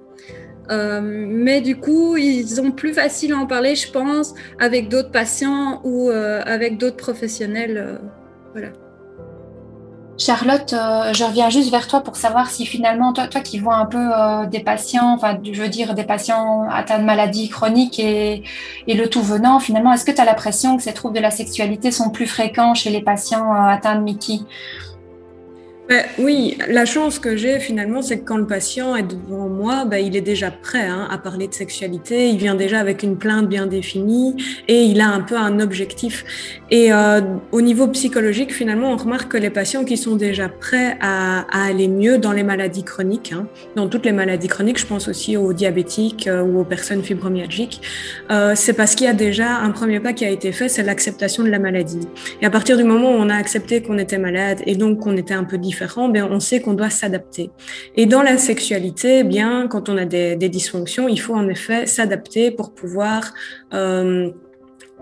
Euh, 0.69 1.01
mais 1.03 1.59
du 1.59 1.75
coup, 1.75 2.15
ils 2.15 2.61
ont 2.61 2.71
plus 2.71 2.93
facile 2.93 3.33
à 3.33 3.37
en 3.37 3.47
parler, 3.47 3.75
je 3.75 3.91
pense, 3.91 4.33
avec 4.59 4.87
d'autres 4.87 5.11
patients 5.11 5.81
ou 5.83 6.09
avec 6.09 6.77
d'autres 6.77 6.95
professionnels. 6.95 7.99
voilà. 8.53 8.69
Charlotte, 10.17 10.73
euh, 10.73 11.13
je 11.13 11.23
reviens 11.23 11.49
juste 11.49 11.71
vers 11.71 11.87
toi 11.87 12.01
pour 12.01 12.15
savoir 12.15 12.49
si 12.51 12.65
finalement, 12.65 13.11
toi, 13.11 13.27
toi 13.27 13.41
qui 13.41 13.57
vois 13.57 13.75
un 13.75 13.87
peu 13.87 13.97
euh, 13.97 14.45
des 14.45 14.59
patients, 14.59 15.13
enfin, 15.13 15.37
je 15.43 15.59
veux 15.59 15.69
dire 15.69 15.95
des 15.95 16.03
patients 16.03 16.67
atteints 16.69 16.99
de 16.99 17.03
maladies 17.03 17.49
chroniques 17.49 17.99
et, 17.99 18.43
et 18.87 18.93
le 18.93 19.09
tout 19.09 19.23
venant, 19.23 19.59
finalement, 19.59 19.91
est-ce 19.93 20.05
que 20.05 20.11
tu 20.11 20.21
as 20.21 20.25
l'impression 20.25 20.77
que 20.77 20.83
ces 20.83 20.93
troubles 20.93 21.15
de 21.15 21.21
la 21.21 21.31
sexualité 21.31 21.89
sont 21.91 22.11
plus 22.11 22.27
fréquents 22.27 22.75
chez 22.75 22.91
les 22.91 23.01
patients 23.01 23.51
euh, 23.51 23.69
atteints 23.69 23.95
de 23.95 24.03
Mickey? 24.03 24.41
Ben 25.91 26.05
oui, 26.19 26.57
la 26.69 26.85
chance 26.85 27.19
que 27.19 27.35
j'ai 27.35 27.59
finalement, 27.59 28.01
c'est 28.01 28.19
que 28.19 28.23
quand 28.23 28.37
le 28.37 28.47
patient 28.47 28.95
est 28.95 29.03
devant 29.03 29.49
moi, 29.49 29.83
ben, 29.83 29.97
il 29.97 30.15
est 30.15 30.21
déjà 30.21 30.49
prêt 30.49 30.87
hein, 30.87 31.05
à 31.11 31.17
parler 31.17 31.49
de 31.49 31.53
sexualité. 31.53 32.29
Il 32.29 32.37
vient 32.37 32.55
déjà 32.55 32.79
avec 32.79 33.03
une 33.03 33.17
plainte 33.17 33.49
bien 33.49 33.67
définie 33.67 34.37
et 34.69 34.83
il 34.83 35.01
a 35.01 35.09
un 35.09 35.19
peu 35.19 35.35
un 35.35 35.59
objectif. 35.59 36.23
Et 36.69 36.93
euh, 36.93 37.19
au 37.51 37.59
niveau 37.59 37.89
psychologique, 37.89 38.53
finalement, 38.53 38.93
on 38.93 38.95
remarque 38.95 39.33
que 39.33 39.37
les 39.37 39.49
patients 39.49 39.83
qui 39.83 39.97
sont 39.97 40.15
déjà 40.15 40.47
prêts 40.47 40.97
à, 41.01 41.41
à 41.51 41.65
aller 41.67 41.89
mieux 41.89 42.17
dans 42.17 42.31
les 42.31 42.43
maladies 42.43 42.85
chroniques, 42.85 43.33
hein, 43.33 43.47
dans 43.75 43.89
toutes 43.89 44.05
les 44.05 44.13
maladies 44.13 44.47
chroniques, 44.47 44.79
je 44.79 44.87
pense 44.87 45.09
aussi 45.09 45.35
aux 45.35 45.51
diabétiques 45.51 46.25
euh, 46.25 46.41
ou 46.41 46.61
aux 46.61 46.63
personnes 46.63 47.03
fibromyalgiques, 47.03 47.81
euh, 48.31 48.53
c'est 48.55 48.71
parce 48.71 48.95
qu'il 48.95 49.07
y 49.07 49.09
a 49.09 49.13
déjà 49.13 49.57
un 49.57 49.71
premier 49.71 49.99
pas 49.99 50.13
qui 50.13 50.23
a 50.23 50.29
été 50.29 50.53
fait, 50.53 50.69
c'est 50.69 50.83
l'acceptation 50.83 51.43
de 51.43 51.49
la 51.49 51.59
maladie. 51.59 52.07
Et 52.41 52.45
à 52.45 52.49
partir 52.49 52.77
du 52.77 52.85
moment 52.85 53.11
où 53.11 53.15
on 53.15 53.27
a 53.27 53.35
accepté 53.35 53.81
qu'on 53.81 53.97
était 53.97 54.19
malade 54.19 54.61
et 54.65 54.77
donc 54.77 54.99
qu'on 54.99 55.17
était 55.17 55.33
un 55.33 55.43
peu 55.43 55.57
différent, 55.57 55.80
bien, 56.09 56.27
on 56.29 56.39
sait 56.39 56.61
qu'on 56.61 56.73
doit 56.73 56.89
s'adapter. 56.89 57.51
Et 57.95 58.05
dans 58.05 58.21
la 58.21 58.37
sexualité, 58.37 59.19
eh 59.19 59.23
bien, 59.23 59.67
quand 59.67 59.89
on 59.89 59.97
a 59.97 60.05
des, 60.05 60.35
dysfonctions, 60.49 61.07
il 61.07 61.19
faut 61.19 61.35
en 61.35 61.47
effet 61.47 61.85
s'adapter 61.85 62.51
pour 62.51 62.73
pouvoir 62.73 63.33
euh, 63.73 64.29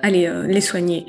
aller 0.02 0.28
euh, 0.28 0.48
les 0.48 0.62
soigner. 0.62 1.06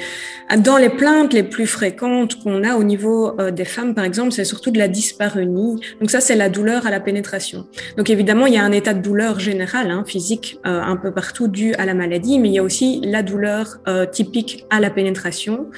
Dans 0.58 0.76
les 0.76 0.88
plaintes 0.88 1.32
les 1.32 1.42
plus 1.42 1.66
fréquentes 1.66 2.42
qu'on 2.42 2.64
a 2.64 2.74
au 2.76 2.82
niveau 2.82 3.38
euh, 3.38 3.50
des 3.50 3.64
femmes, 3.64 3.94
par 3.94 4.04
exemple, 4.04 4.32
c'est 4.32 4.44
surtout 4.44 4.70
de 4.70 4.78
la 4.78 4.88
dyspareunie. 4.88 5.80
Donc 6.00 6.10
ça, 6.10 6.20
c'est 6.20 6.36
la 6.36 6.48
douleur 6.48 6.86
à 6.86 6.90
la 6.90 7.00
pénétration. 7.00 7.66
Donc 7.96 8.10
évidemment, 8.10 8.46
il 8.46 8.54
y 8.54 8.58
a 8.58 8.64
un 8.64 8.72
état 8.72 8.94
de 8.94 9.02
douleur 9.02 9.38
général, 9.38 9.90
hein, 9.90 10.04
physique, 10.06 10.58
un 10.64 10.96
peu 10.96 11.12
partout 11.12 11.48
dû 11.48 11.74
à 11.74 11.86
la 11.86 11.94
maladie, 11.94 12.38
mais 12.38 12.48
il 12.48 12.54
y 12.54 12.58
a 12.58 12.62
aussi 12.62 13.00
la 13.04 13.22
douleur 13.22 13.80
typique 14.10 14.64
à 14.70 14.80
la 14.80 14.90
pénétration. 14.90 15.68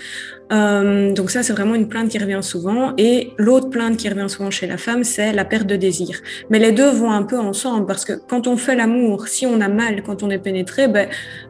Euh, 0.52 1.12
donc 1.12 1.30
ça, 1.30 1.42
c'est 1.42 1.52
vraiment 1.52 1.74
une 1.74 1.88
plainte 1.88 2.10
qui 2.10 2.18
revient 2.18 2.42
souvent. 2.42 2.92
Et 2.98 3.32
l'autre 3.38 3.70
plainte 3.70 3.96
qui 3.96 4.08
revient 4.08 4.28
souvent 4.28 4.50
chez 4.50 4.66
la 4.66 4.76
femme, 4.76 5.04
c'est 5.04 5.32
la 5.32 5.44
perte 5.44 5.66
de 5.66 5.76
désir. 5.76 6.20
Mais 6.50 6.58
les 6.58 6.72
deux 6.72 6.90
vont 6.90 7.10
un 7.10 7.22
peu 7.22 7.38
ensemble 7.38 7.86
parce 7.86 8.04
que 8.04 8.12
quand 8.28 8.46
on 8.46 8.56
fait 8.56 8.76
l'amour, 8.76 9.28
si 9.28 9.46
on 9.46 9.60
a 9.60 9.68
mal 9.68 10.02
quand 10.02 10.22
on 10.22 10.30
est 10.30 10.38
pénétré, 10.38 10.88
ben, 10.88 11.08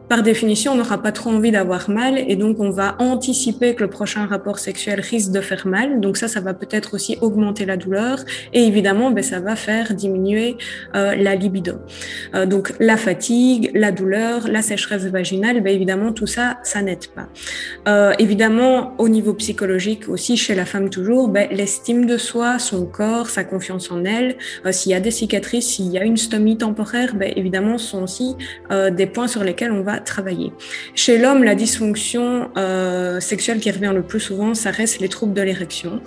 par 0.09 0.21
définition, 0.21 0.73
on 0.73 0.75
n'aura 0.75 1.01
pas 1.01 1.11
trop 1.11 1.29
envie 1.29 1.51
d'avoir 1.51 1.89
mal 1.89 2.17
et 2.17 2.35
donc 2.35 2.59
on 2.59 2.69
va 2.69 2.95
anticiper 2.99 3.73
que 3.73 3.83
le 3.83 3.89
prochain 3.89 4.25
rapport 4.25 4.59
sexuel 4.59 4.99
risque 4.99 5.31
de 5.31 5.41
faire 5.41 5.65
mal. 5.65 6.01
Donc 6.01 6.17
ça, 6.17 6.27
ça 6.27 6.39
va 6.39 6.53
peut-être 6.53 6.93
aussi 6.93 7.17
augmenter 7.21 7.65
la 7.65 7.77
douleur 7.77 8.19
et 8.53 8.63
évidemment, 8.63 9.11
ben, 9.11 9.23
ça 9.23 9.39
va 9.39 9.55
faire 9.55 9.93
diminuer 9.93 10.57
euh, 10.95 11.15
la 11.15 11.35
libido. 11.35 11.73
Euh, 12.35 12.45
donc 12.45 12.73
la 12.79 12.97
fatigue, 12.97 13.71
la 13.73 13.91
douleur, 13.91 14.47
la 14.47 14.61
sécheresse 14.61 15.05
vaginale, 15.05 15.61
ben, 15.61 15.73
évidemment, 15.73 16.11
tout 16.11 16.27
ça, 16.27 16.57
ça 16.63 16.81
n'aide 16.81 17.07
pas. 17.07 17.27
Euh, 17.87 18.13
évidemment, 18.19 18.92
au 18.97 19.09
niveau 19.09 19.33
psychologique 19.33 20.09
aussi, 20.09 20.37
chez 20.37 20.55
la 20.55 20.65
femme 20.65 20.89
toujours, 20.89 21.27
ben, 21.27 21.47
l'estime 21.51 22.05
de 22.05 22.17
soi, 22.17 22.59
son 22.59 22.85
corps, 22.85 23.29
sa 23.29 23.43
confiance 23.43 23.91
en 23.91 24.05
elle, 24.05 24.37
euh, 24.65 24.71
s'il 24.71 24.91
y 24.91 24.95
a 24.95 24.99
des 24.99 25.11
cicatrices, 25.11 25.67
s'il 25.67 25.91
y 25.91 25.97
a 25.97 26.03
une 26.03 26.17
stomie 26.17 26.57
temporaire, 26.57 27.15
ben, 27.15 27.31
évidemment, 27.35 27.77
sont 27.77 28.03
aussi 28.03 28.35
euh, 28.71 28.89
des 28.89 29.05
points 29.05 29.27
sur 29.27 29.43
lesquels 29.43 29.71
on 29.71 29.81
va 29.81 29.99
travailler. 29.99 30.51
Chez 30.95 31.17
l'homme, 31.17 31.43
la 31.43 31.55
dysfonction 31.55 32.49
euh, 32.57 33.19
sexuelle 33.19 33.59
qui 33.59 33.71
revient 33.71 33.91
le 33.93 34.03
plus 34.03 34.19
souvent, 34.19 34.53
ça 34.53 34.71
reste 34.71 34.99
les 34.99 35.09
troubles 35.09 35.33
de 35.33 35.41
l'érection. 35.41 36.01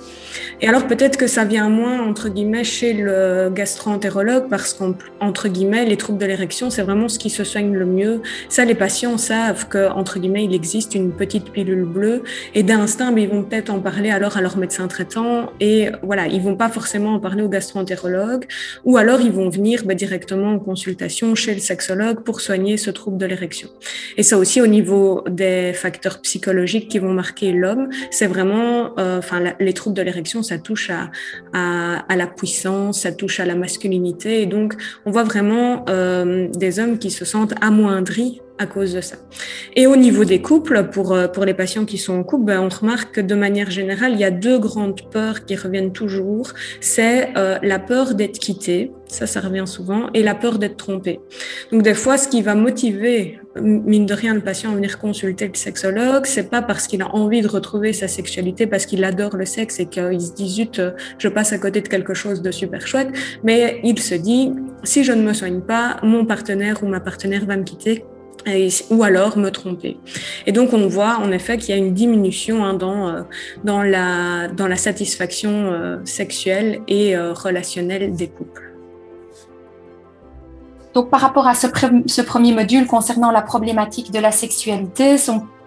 Et 0.60 0.68
alors 0.68 0.86
peut-être 0.86 1.16
que 1.16 1.26
ça 1.26 1.44
vient 1.44 1.68
moins, 1.68 2.00
entre 2.00 2.28
guillemets, 2.28 2.64
chez 2.64 2.92
le 2.92 3.50
gastro-entérologue, 3.52 4.48
parce 4.48 4.74
qu'entre 4.74 5.48
guillemets, 5.48 5.84
les 5.84 5.96
troubles 5.96 6.18
de 6.18 6.26
l'érection, 6.26 6.70
c'est 6.70 6.82
vraiment 6.82 7.08
ce 7.08 7.18
qui 7.18 7.30
se 7.30 7.44
soigne 7.44 7.72
le 7.72 7.86
mieux. 7.86 8.22
Ça, 8.48 8.64
les 8.64 8.74
patients 8.74 9.18
savent 9.18 9.68
qu'entre 9.68 10.18
guillemets, 10.18 10.44
il 10.44 10.54
existe 10.54 10.94
une 10.94 11.12
petite 11.12 11.50
pilule 11.52 11.84
bleue 11.84 12.22
et 12.54 12.62
d'un 12.62 12.75
instinct, 12.80 13.12
mais 13.12 13.24
ils 13.24 13.28
vont 13.28 13.42
peut-être 13.42 13.70
en 13.70 13.80
parler 13.80 14.10
alors 14.10 14.36
à 14.36 14.40
leur 14.40 14.56
médecin 14.56 14.86
traitant 14.88 15.52
et 15.60 15.88
voilà, 16.02 16.26
ils 16.26 16.40
vont 16.40 16.56
pas 16.56 16.68
forcément 16.68 17.14
en 17.14 17.20
parler 17.20 17.42
au 17.42 17.48
gastroentérologue 17.48 18.44
ou 18.84 18.96
alors 18.96 19.20
ils 19.20 19.32
vont 19.32 19.48
venir 19.48 19.84
bah, 19.84 19.94
directement 19.94 20.52
en 20.52 20.58
consultation 20.58 21.34
chez 21.34 21.54
le 21.54 21.60
sexologue 21.60 22.22
pour 22.22 22.40
soigner 22.40 22.76
ce 22.76 22.90
trouble 22.90 23.18
de 23.18 23.26
l'érection. 23.26 23.68
Et 24.16 24.22
ça 24.22 24.38
aussi 24.38 24.60
au 24.60 24.66
niveau 24.66 25.24
des 25.28 25.72
facteurs 25.72 26.20
psychologiques 26.20 26.88
qui 26.88 26.98
vont 26.98 27.12
marquer 27.12 27.52
l'homme, 27.52 27.88
c'est 28.10 28.26
vraiment, 28.26 28.98
euh, 28.98 29.18
enfin, 29.18 29.42
les 29.58 29.72
troubles 29.72 29.96
de 29.96 30.02
l'érection, 30.02 30.42
ça 30.42 30.58
touche 30.58 30.90
à, 30.90 31.10
la 31.52 32.26
puissance, 32.26 33.02
ça 33.02 33.12
touche 33.12 33.40
à 33.40 33.44
la 33.44 33.54
masculinité 33.54 34.42
et 34.42 34.46
donc 34.46 34.74
on 35.04 35.10
voit 35.10 35.24
vraiment 35.24 35.84
euh, 35.88 36.48
des 36.48 36.80
hommes 36.80 36.98
qui 36.98 37.10
se 37.10 37.24
sentent 37.24 37.54
amoindris 37.60 38.40
à 38.58 38.66
cause 38.66 38.94
de 38.94 39.00
ça. 39.00 39.16
Et 39.74 39.86
au 39.86 39.96
niveau 39.96 40.24
des 40.24 40.40
couples, 40.40 40.88
pour, 40.90 41.12
euh, 41.12 41.28
pour 41.28 41.44
les 41.44 41.54
patients 41.54 41.84
qui 41.84 41.98
sont 41.98 42.14
en 42.14 42.24
couple, 42.24 42.44
ben, 42.44 42.60
on 42.60 42.68
remarque 42.68 43.16
que 43.16 43.20
de 43.20 43.34
manière 43.34 43.70
générale, 43.70 44.12
il 44.12 44.20
y 44.20 44.24
a 44.24 44.30
deux 44.30 44.58
grandes 44.58 45.02
peurs 45.10 45.44
qui 45.44 45.56
reviennent 45.56 45.92
toujours. 45.92 46.52
C'est 46.80 47.36
euh, 47.36 47.58
la 47.62 47.78
peur 47.78 48.14
d'être 48.14 48.38
quitté, 48.38 48.92
ça, 49.08 49.26
ça 49.26 49.40
revient 49.40 49.66
souvent, 49.66 50.08
et 50.14 50.22
la 50.22 50.34
peur 50.34 50.58
d'être 50.58 50.76
trompé. 50.76 51.20
Donc 51.70 51.82
des 51.82 51.94
fois, 51.94 52.16
ce 52.16 52.28
qui 52.28 52.40
va 52.40 52.54
motiver, 52.54 53.38
mine 53.60 54.06
de 54.06 54.14
rien, 54.14 54.34
le 54.34 54.40
patient 54.40 54.72
à 54.72 54.74
venir 54.74 54.98
consulter 54.98 55.48
le 55.48 55.54
sexologue, 55.54 56.24
c'est 56.24 56.50
pas 56.50 56.62
parce 56.62 56.86
qu'il 56.86 57.02
a 57.02 57.14
envie 57.14 57.42
de 57.42 57.48
retrouver 57.48 57.92
sa 57.92 58.08
sexualité, 58.08 58.66
parce 58.66 58.86
qu'il 58.86 59.04
adore 59.04 59.36
le 59.36 59.44
sexe 59.44 59.80
et 59.80 59.86
qu'il 59.86 60.20
se 60.20 60.32
dit 60.32 60.48
zut, 60.48 60.80
je 61.18 61.28
passe 61.28 61.52
à 61.52 61.58
côté 61.58 61.82
de 61.82 61.88
quelque 61.88 62.14
chose 62.14 62.40
de 62.40 62.50
super 62.50 62.86
chouette, 62.86 63.08
mais 63.44 63.80
il 63.84 63.98
se 64.00 64.14
dit, 64.14 64.52
si 64.82 65.04
je 65.04 65.12
ne 65.12 65.22
me 65.22 65.34
soigne 65.34 65.60
pas, 65.60 65.98
mon 66.02 66.24
partenaire 66.24 66.82
ou 66.82 66.86
ma 66.86 67.00
partenaire 67.00 67.44
va 67.44 67.56
me 67.56 67.64
quitter 67.64 68.04
ou 68.90 69.02
alors 69.02 69.36
me 69.38 69.50
tromper. 69.50 69.96
Et 70.46 70.52
donc 70.52 70.72
on 70.72 70.86
voit 70.86 71.18
en 71.18 71.32
effet 71.32 71.58
qu'il 71.58 71.74
y 71.74 71.78
a 71.78 71.80
une 71.80 71.94
diminution 71.94 72.64
hein, 72.64 72.74
dans, 72.74 73.08
euh, 73.08 73.22
dans, 73.64 73.82
la, 73.82 74.48
dans 74.48 74.68
la 74.68 74.76
satisfaction 74.76 75.72
euh, 75.72 75.98
sexuelle 76.04 76.80
et 76.88 77.16
euh, 77.16 77.32
relationnelle 77.32 78.14
des 78.14 78.28
couples. 78.28 78.62
Donc, 80.94 81.10
par 81.10 81.20
rapport 81.20 81.46
à 81.46 81.54
ce, 81.54 82.22
premier 82.22 82.54
module 82.54 82.86
concernant 82.86 83.30
la 83.30 83.42
problématique 83.42 84.10
de 84.12 84.18
la 84.18 84.32
sexualité, 84.32 85.18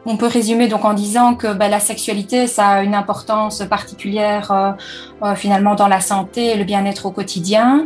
on 0.05 0.15
peut 0.17 0.27
résumer 0.27 0.67
donc 0.67 0.85
en 0.85 0.93
disant 0.93 1.35
que 1.35 1.53
ben, 1.53 1.69
la 1.69 1.79
sexualité, 1.79 2.47
ça 2.47 2.67
a 2.67 2.83
une 2.83 2.95
importance 2.95 3.63
particulière 3.69 4.51
euh, 4.51 4.71
euh, 5.23 5.35
finalement 5.35 5.75
dans 5.75 5.87
la 5.87 5.99
santé 5.99 6.47
et 6.47 6.55
le 6.55 6.63
bien-être 6.63 7.05
au 7.05 7.11
quotidien, 7.11 7.85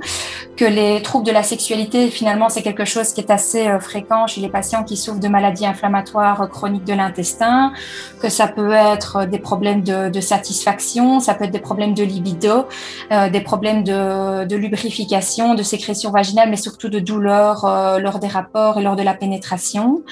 que 0.55 0.65
les 0.65 1.01
troubles 1.01 1.25
de 1.25 1.32
la 1.32 1.41
sexualité, 1.41 2.10
finalement, 2.10 2.50
c'est 2.50 2.62
quelque 2.62 2.86
chose 2.86 3.13
qui 3.13 3.22
est 3.22 3.32
assez 3.32 3.67
euh, 3.67 3.79
fréquent 3.79 4.27
chez 4.27 4.41
les 4.41 4.50
patients 4.50 4.84
qui 4.84 4.96
souffrent 4.96 5.20
de 5.20 5.27
maladies 5.27 5.65
inflammatoires 5.65 6.48
chroniques 6.50 6.86
de 6.86 6.93
l'intestin, 6.93 7.74
que 8.22 8.29
ça 8.29 8.48
peut 8.48 8.72
être 8.72 9.25
des 9.25 9.39
problèmes 9.39 9.82
de, 9.82 10.10
de, 10.10 10.22
satisfaction, 10.22 11.20
ça 11.20 11.34
peut 11.34 11.46
être 11.46 11.51
des 11.51 11.60
problèmes 11.60 11.93
de 11.93 12.03
libido, 12.03 12.67
des 13.32 13.41
problèmes 13.41 13.84
de, 13.84 14.46
de, 14.46 14.55
lubrification, 14.55 15.55
de 15.55 15.63
sécrétion 15.63 16.12
vaginale, 16.12 16.50
mais 16.50 16.55
surtout 16.55 16.89
de 16.89 17.00
douleur 17.00 17.65
lors 18.00 18.20
des 18.20 18.27
rapports 18.27 18.79
et 18.79 18.84
lors 18.84 18.96
de 18.96 19.03
la 19.03 19.13
pénétration 19.13 20.03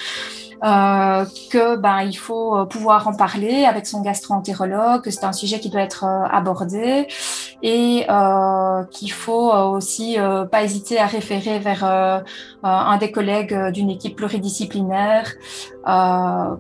euh, 0.64 1.26
que 1.50 1.76
ben 1.76 2.02
il 2.02 2.14
faut 2.14 2.56
euh, 2.56 2.66
pouvoir 2.66 3.08
en 3.08 3.14
parler 3.14 3.66
avec 3.66 3.88
son 3.88 4.02
gastro-entérologue, 4.02 5.02
que 5.02 5.10
c'est 5.10 5.24
un 5.24 5.34
sujet 5.34 5.60
qui 5.60 5.70
doit 5.70 5.82
être 5.82 6.04
euh, 6.04 6.24
abordé 6.30 7.08
et 7.64 8.06
euh, 8.10 8.84
qu'il 8.92 9.12
faut 9.12 9.52
aussi 9.52 10.20
euh, 10.20 10.46
pas 10.46 10.64
hésiter 10.64 11.00
à 11.00 11.08
référer 11.08 11.60
vers 11.60 11.84
un 12.64 12.98
des 12.98 13.12
collègues 13.12 13.72
d'une 13.72 13.90
équipe 13.90 14.16
pluridisciplinaire 14.16 15.34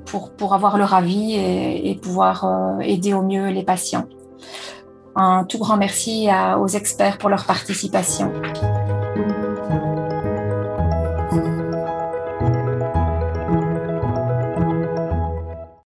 pour 0.06 0.32
pour 0.32 0.54
avoir 0.54 0.78
leur 0.78 0.94
avis 0.94 1.36
et, 1.36 2.00
pouvoir 2.02 2.78
aider 2.82 3.14
au 3.14 3.22
mieux 3.22 3.48
les 3.48 3.64
patients. 3.64 4.08
Un 5.16 5.44
tout 5.44 5.60
grand 5.60 5.78
merci 5.78 6.30
aux 6.60 6.68
experts 6.68 7.18
pour 7.18 7.30
leur 7.30 7.46
participation. 7.46 8.32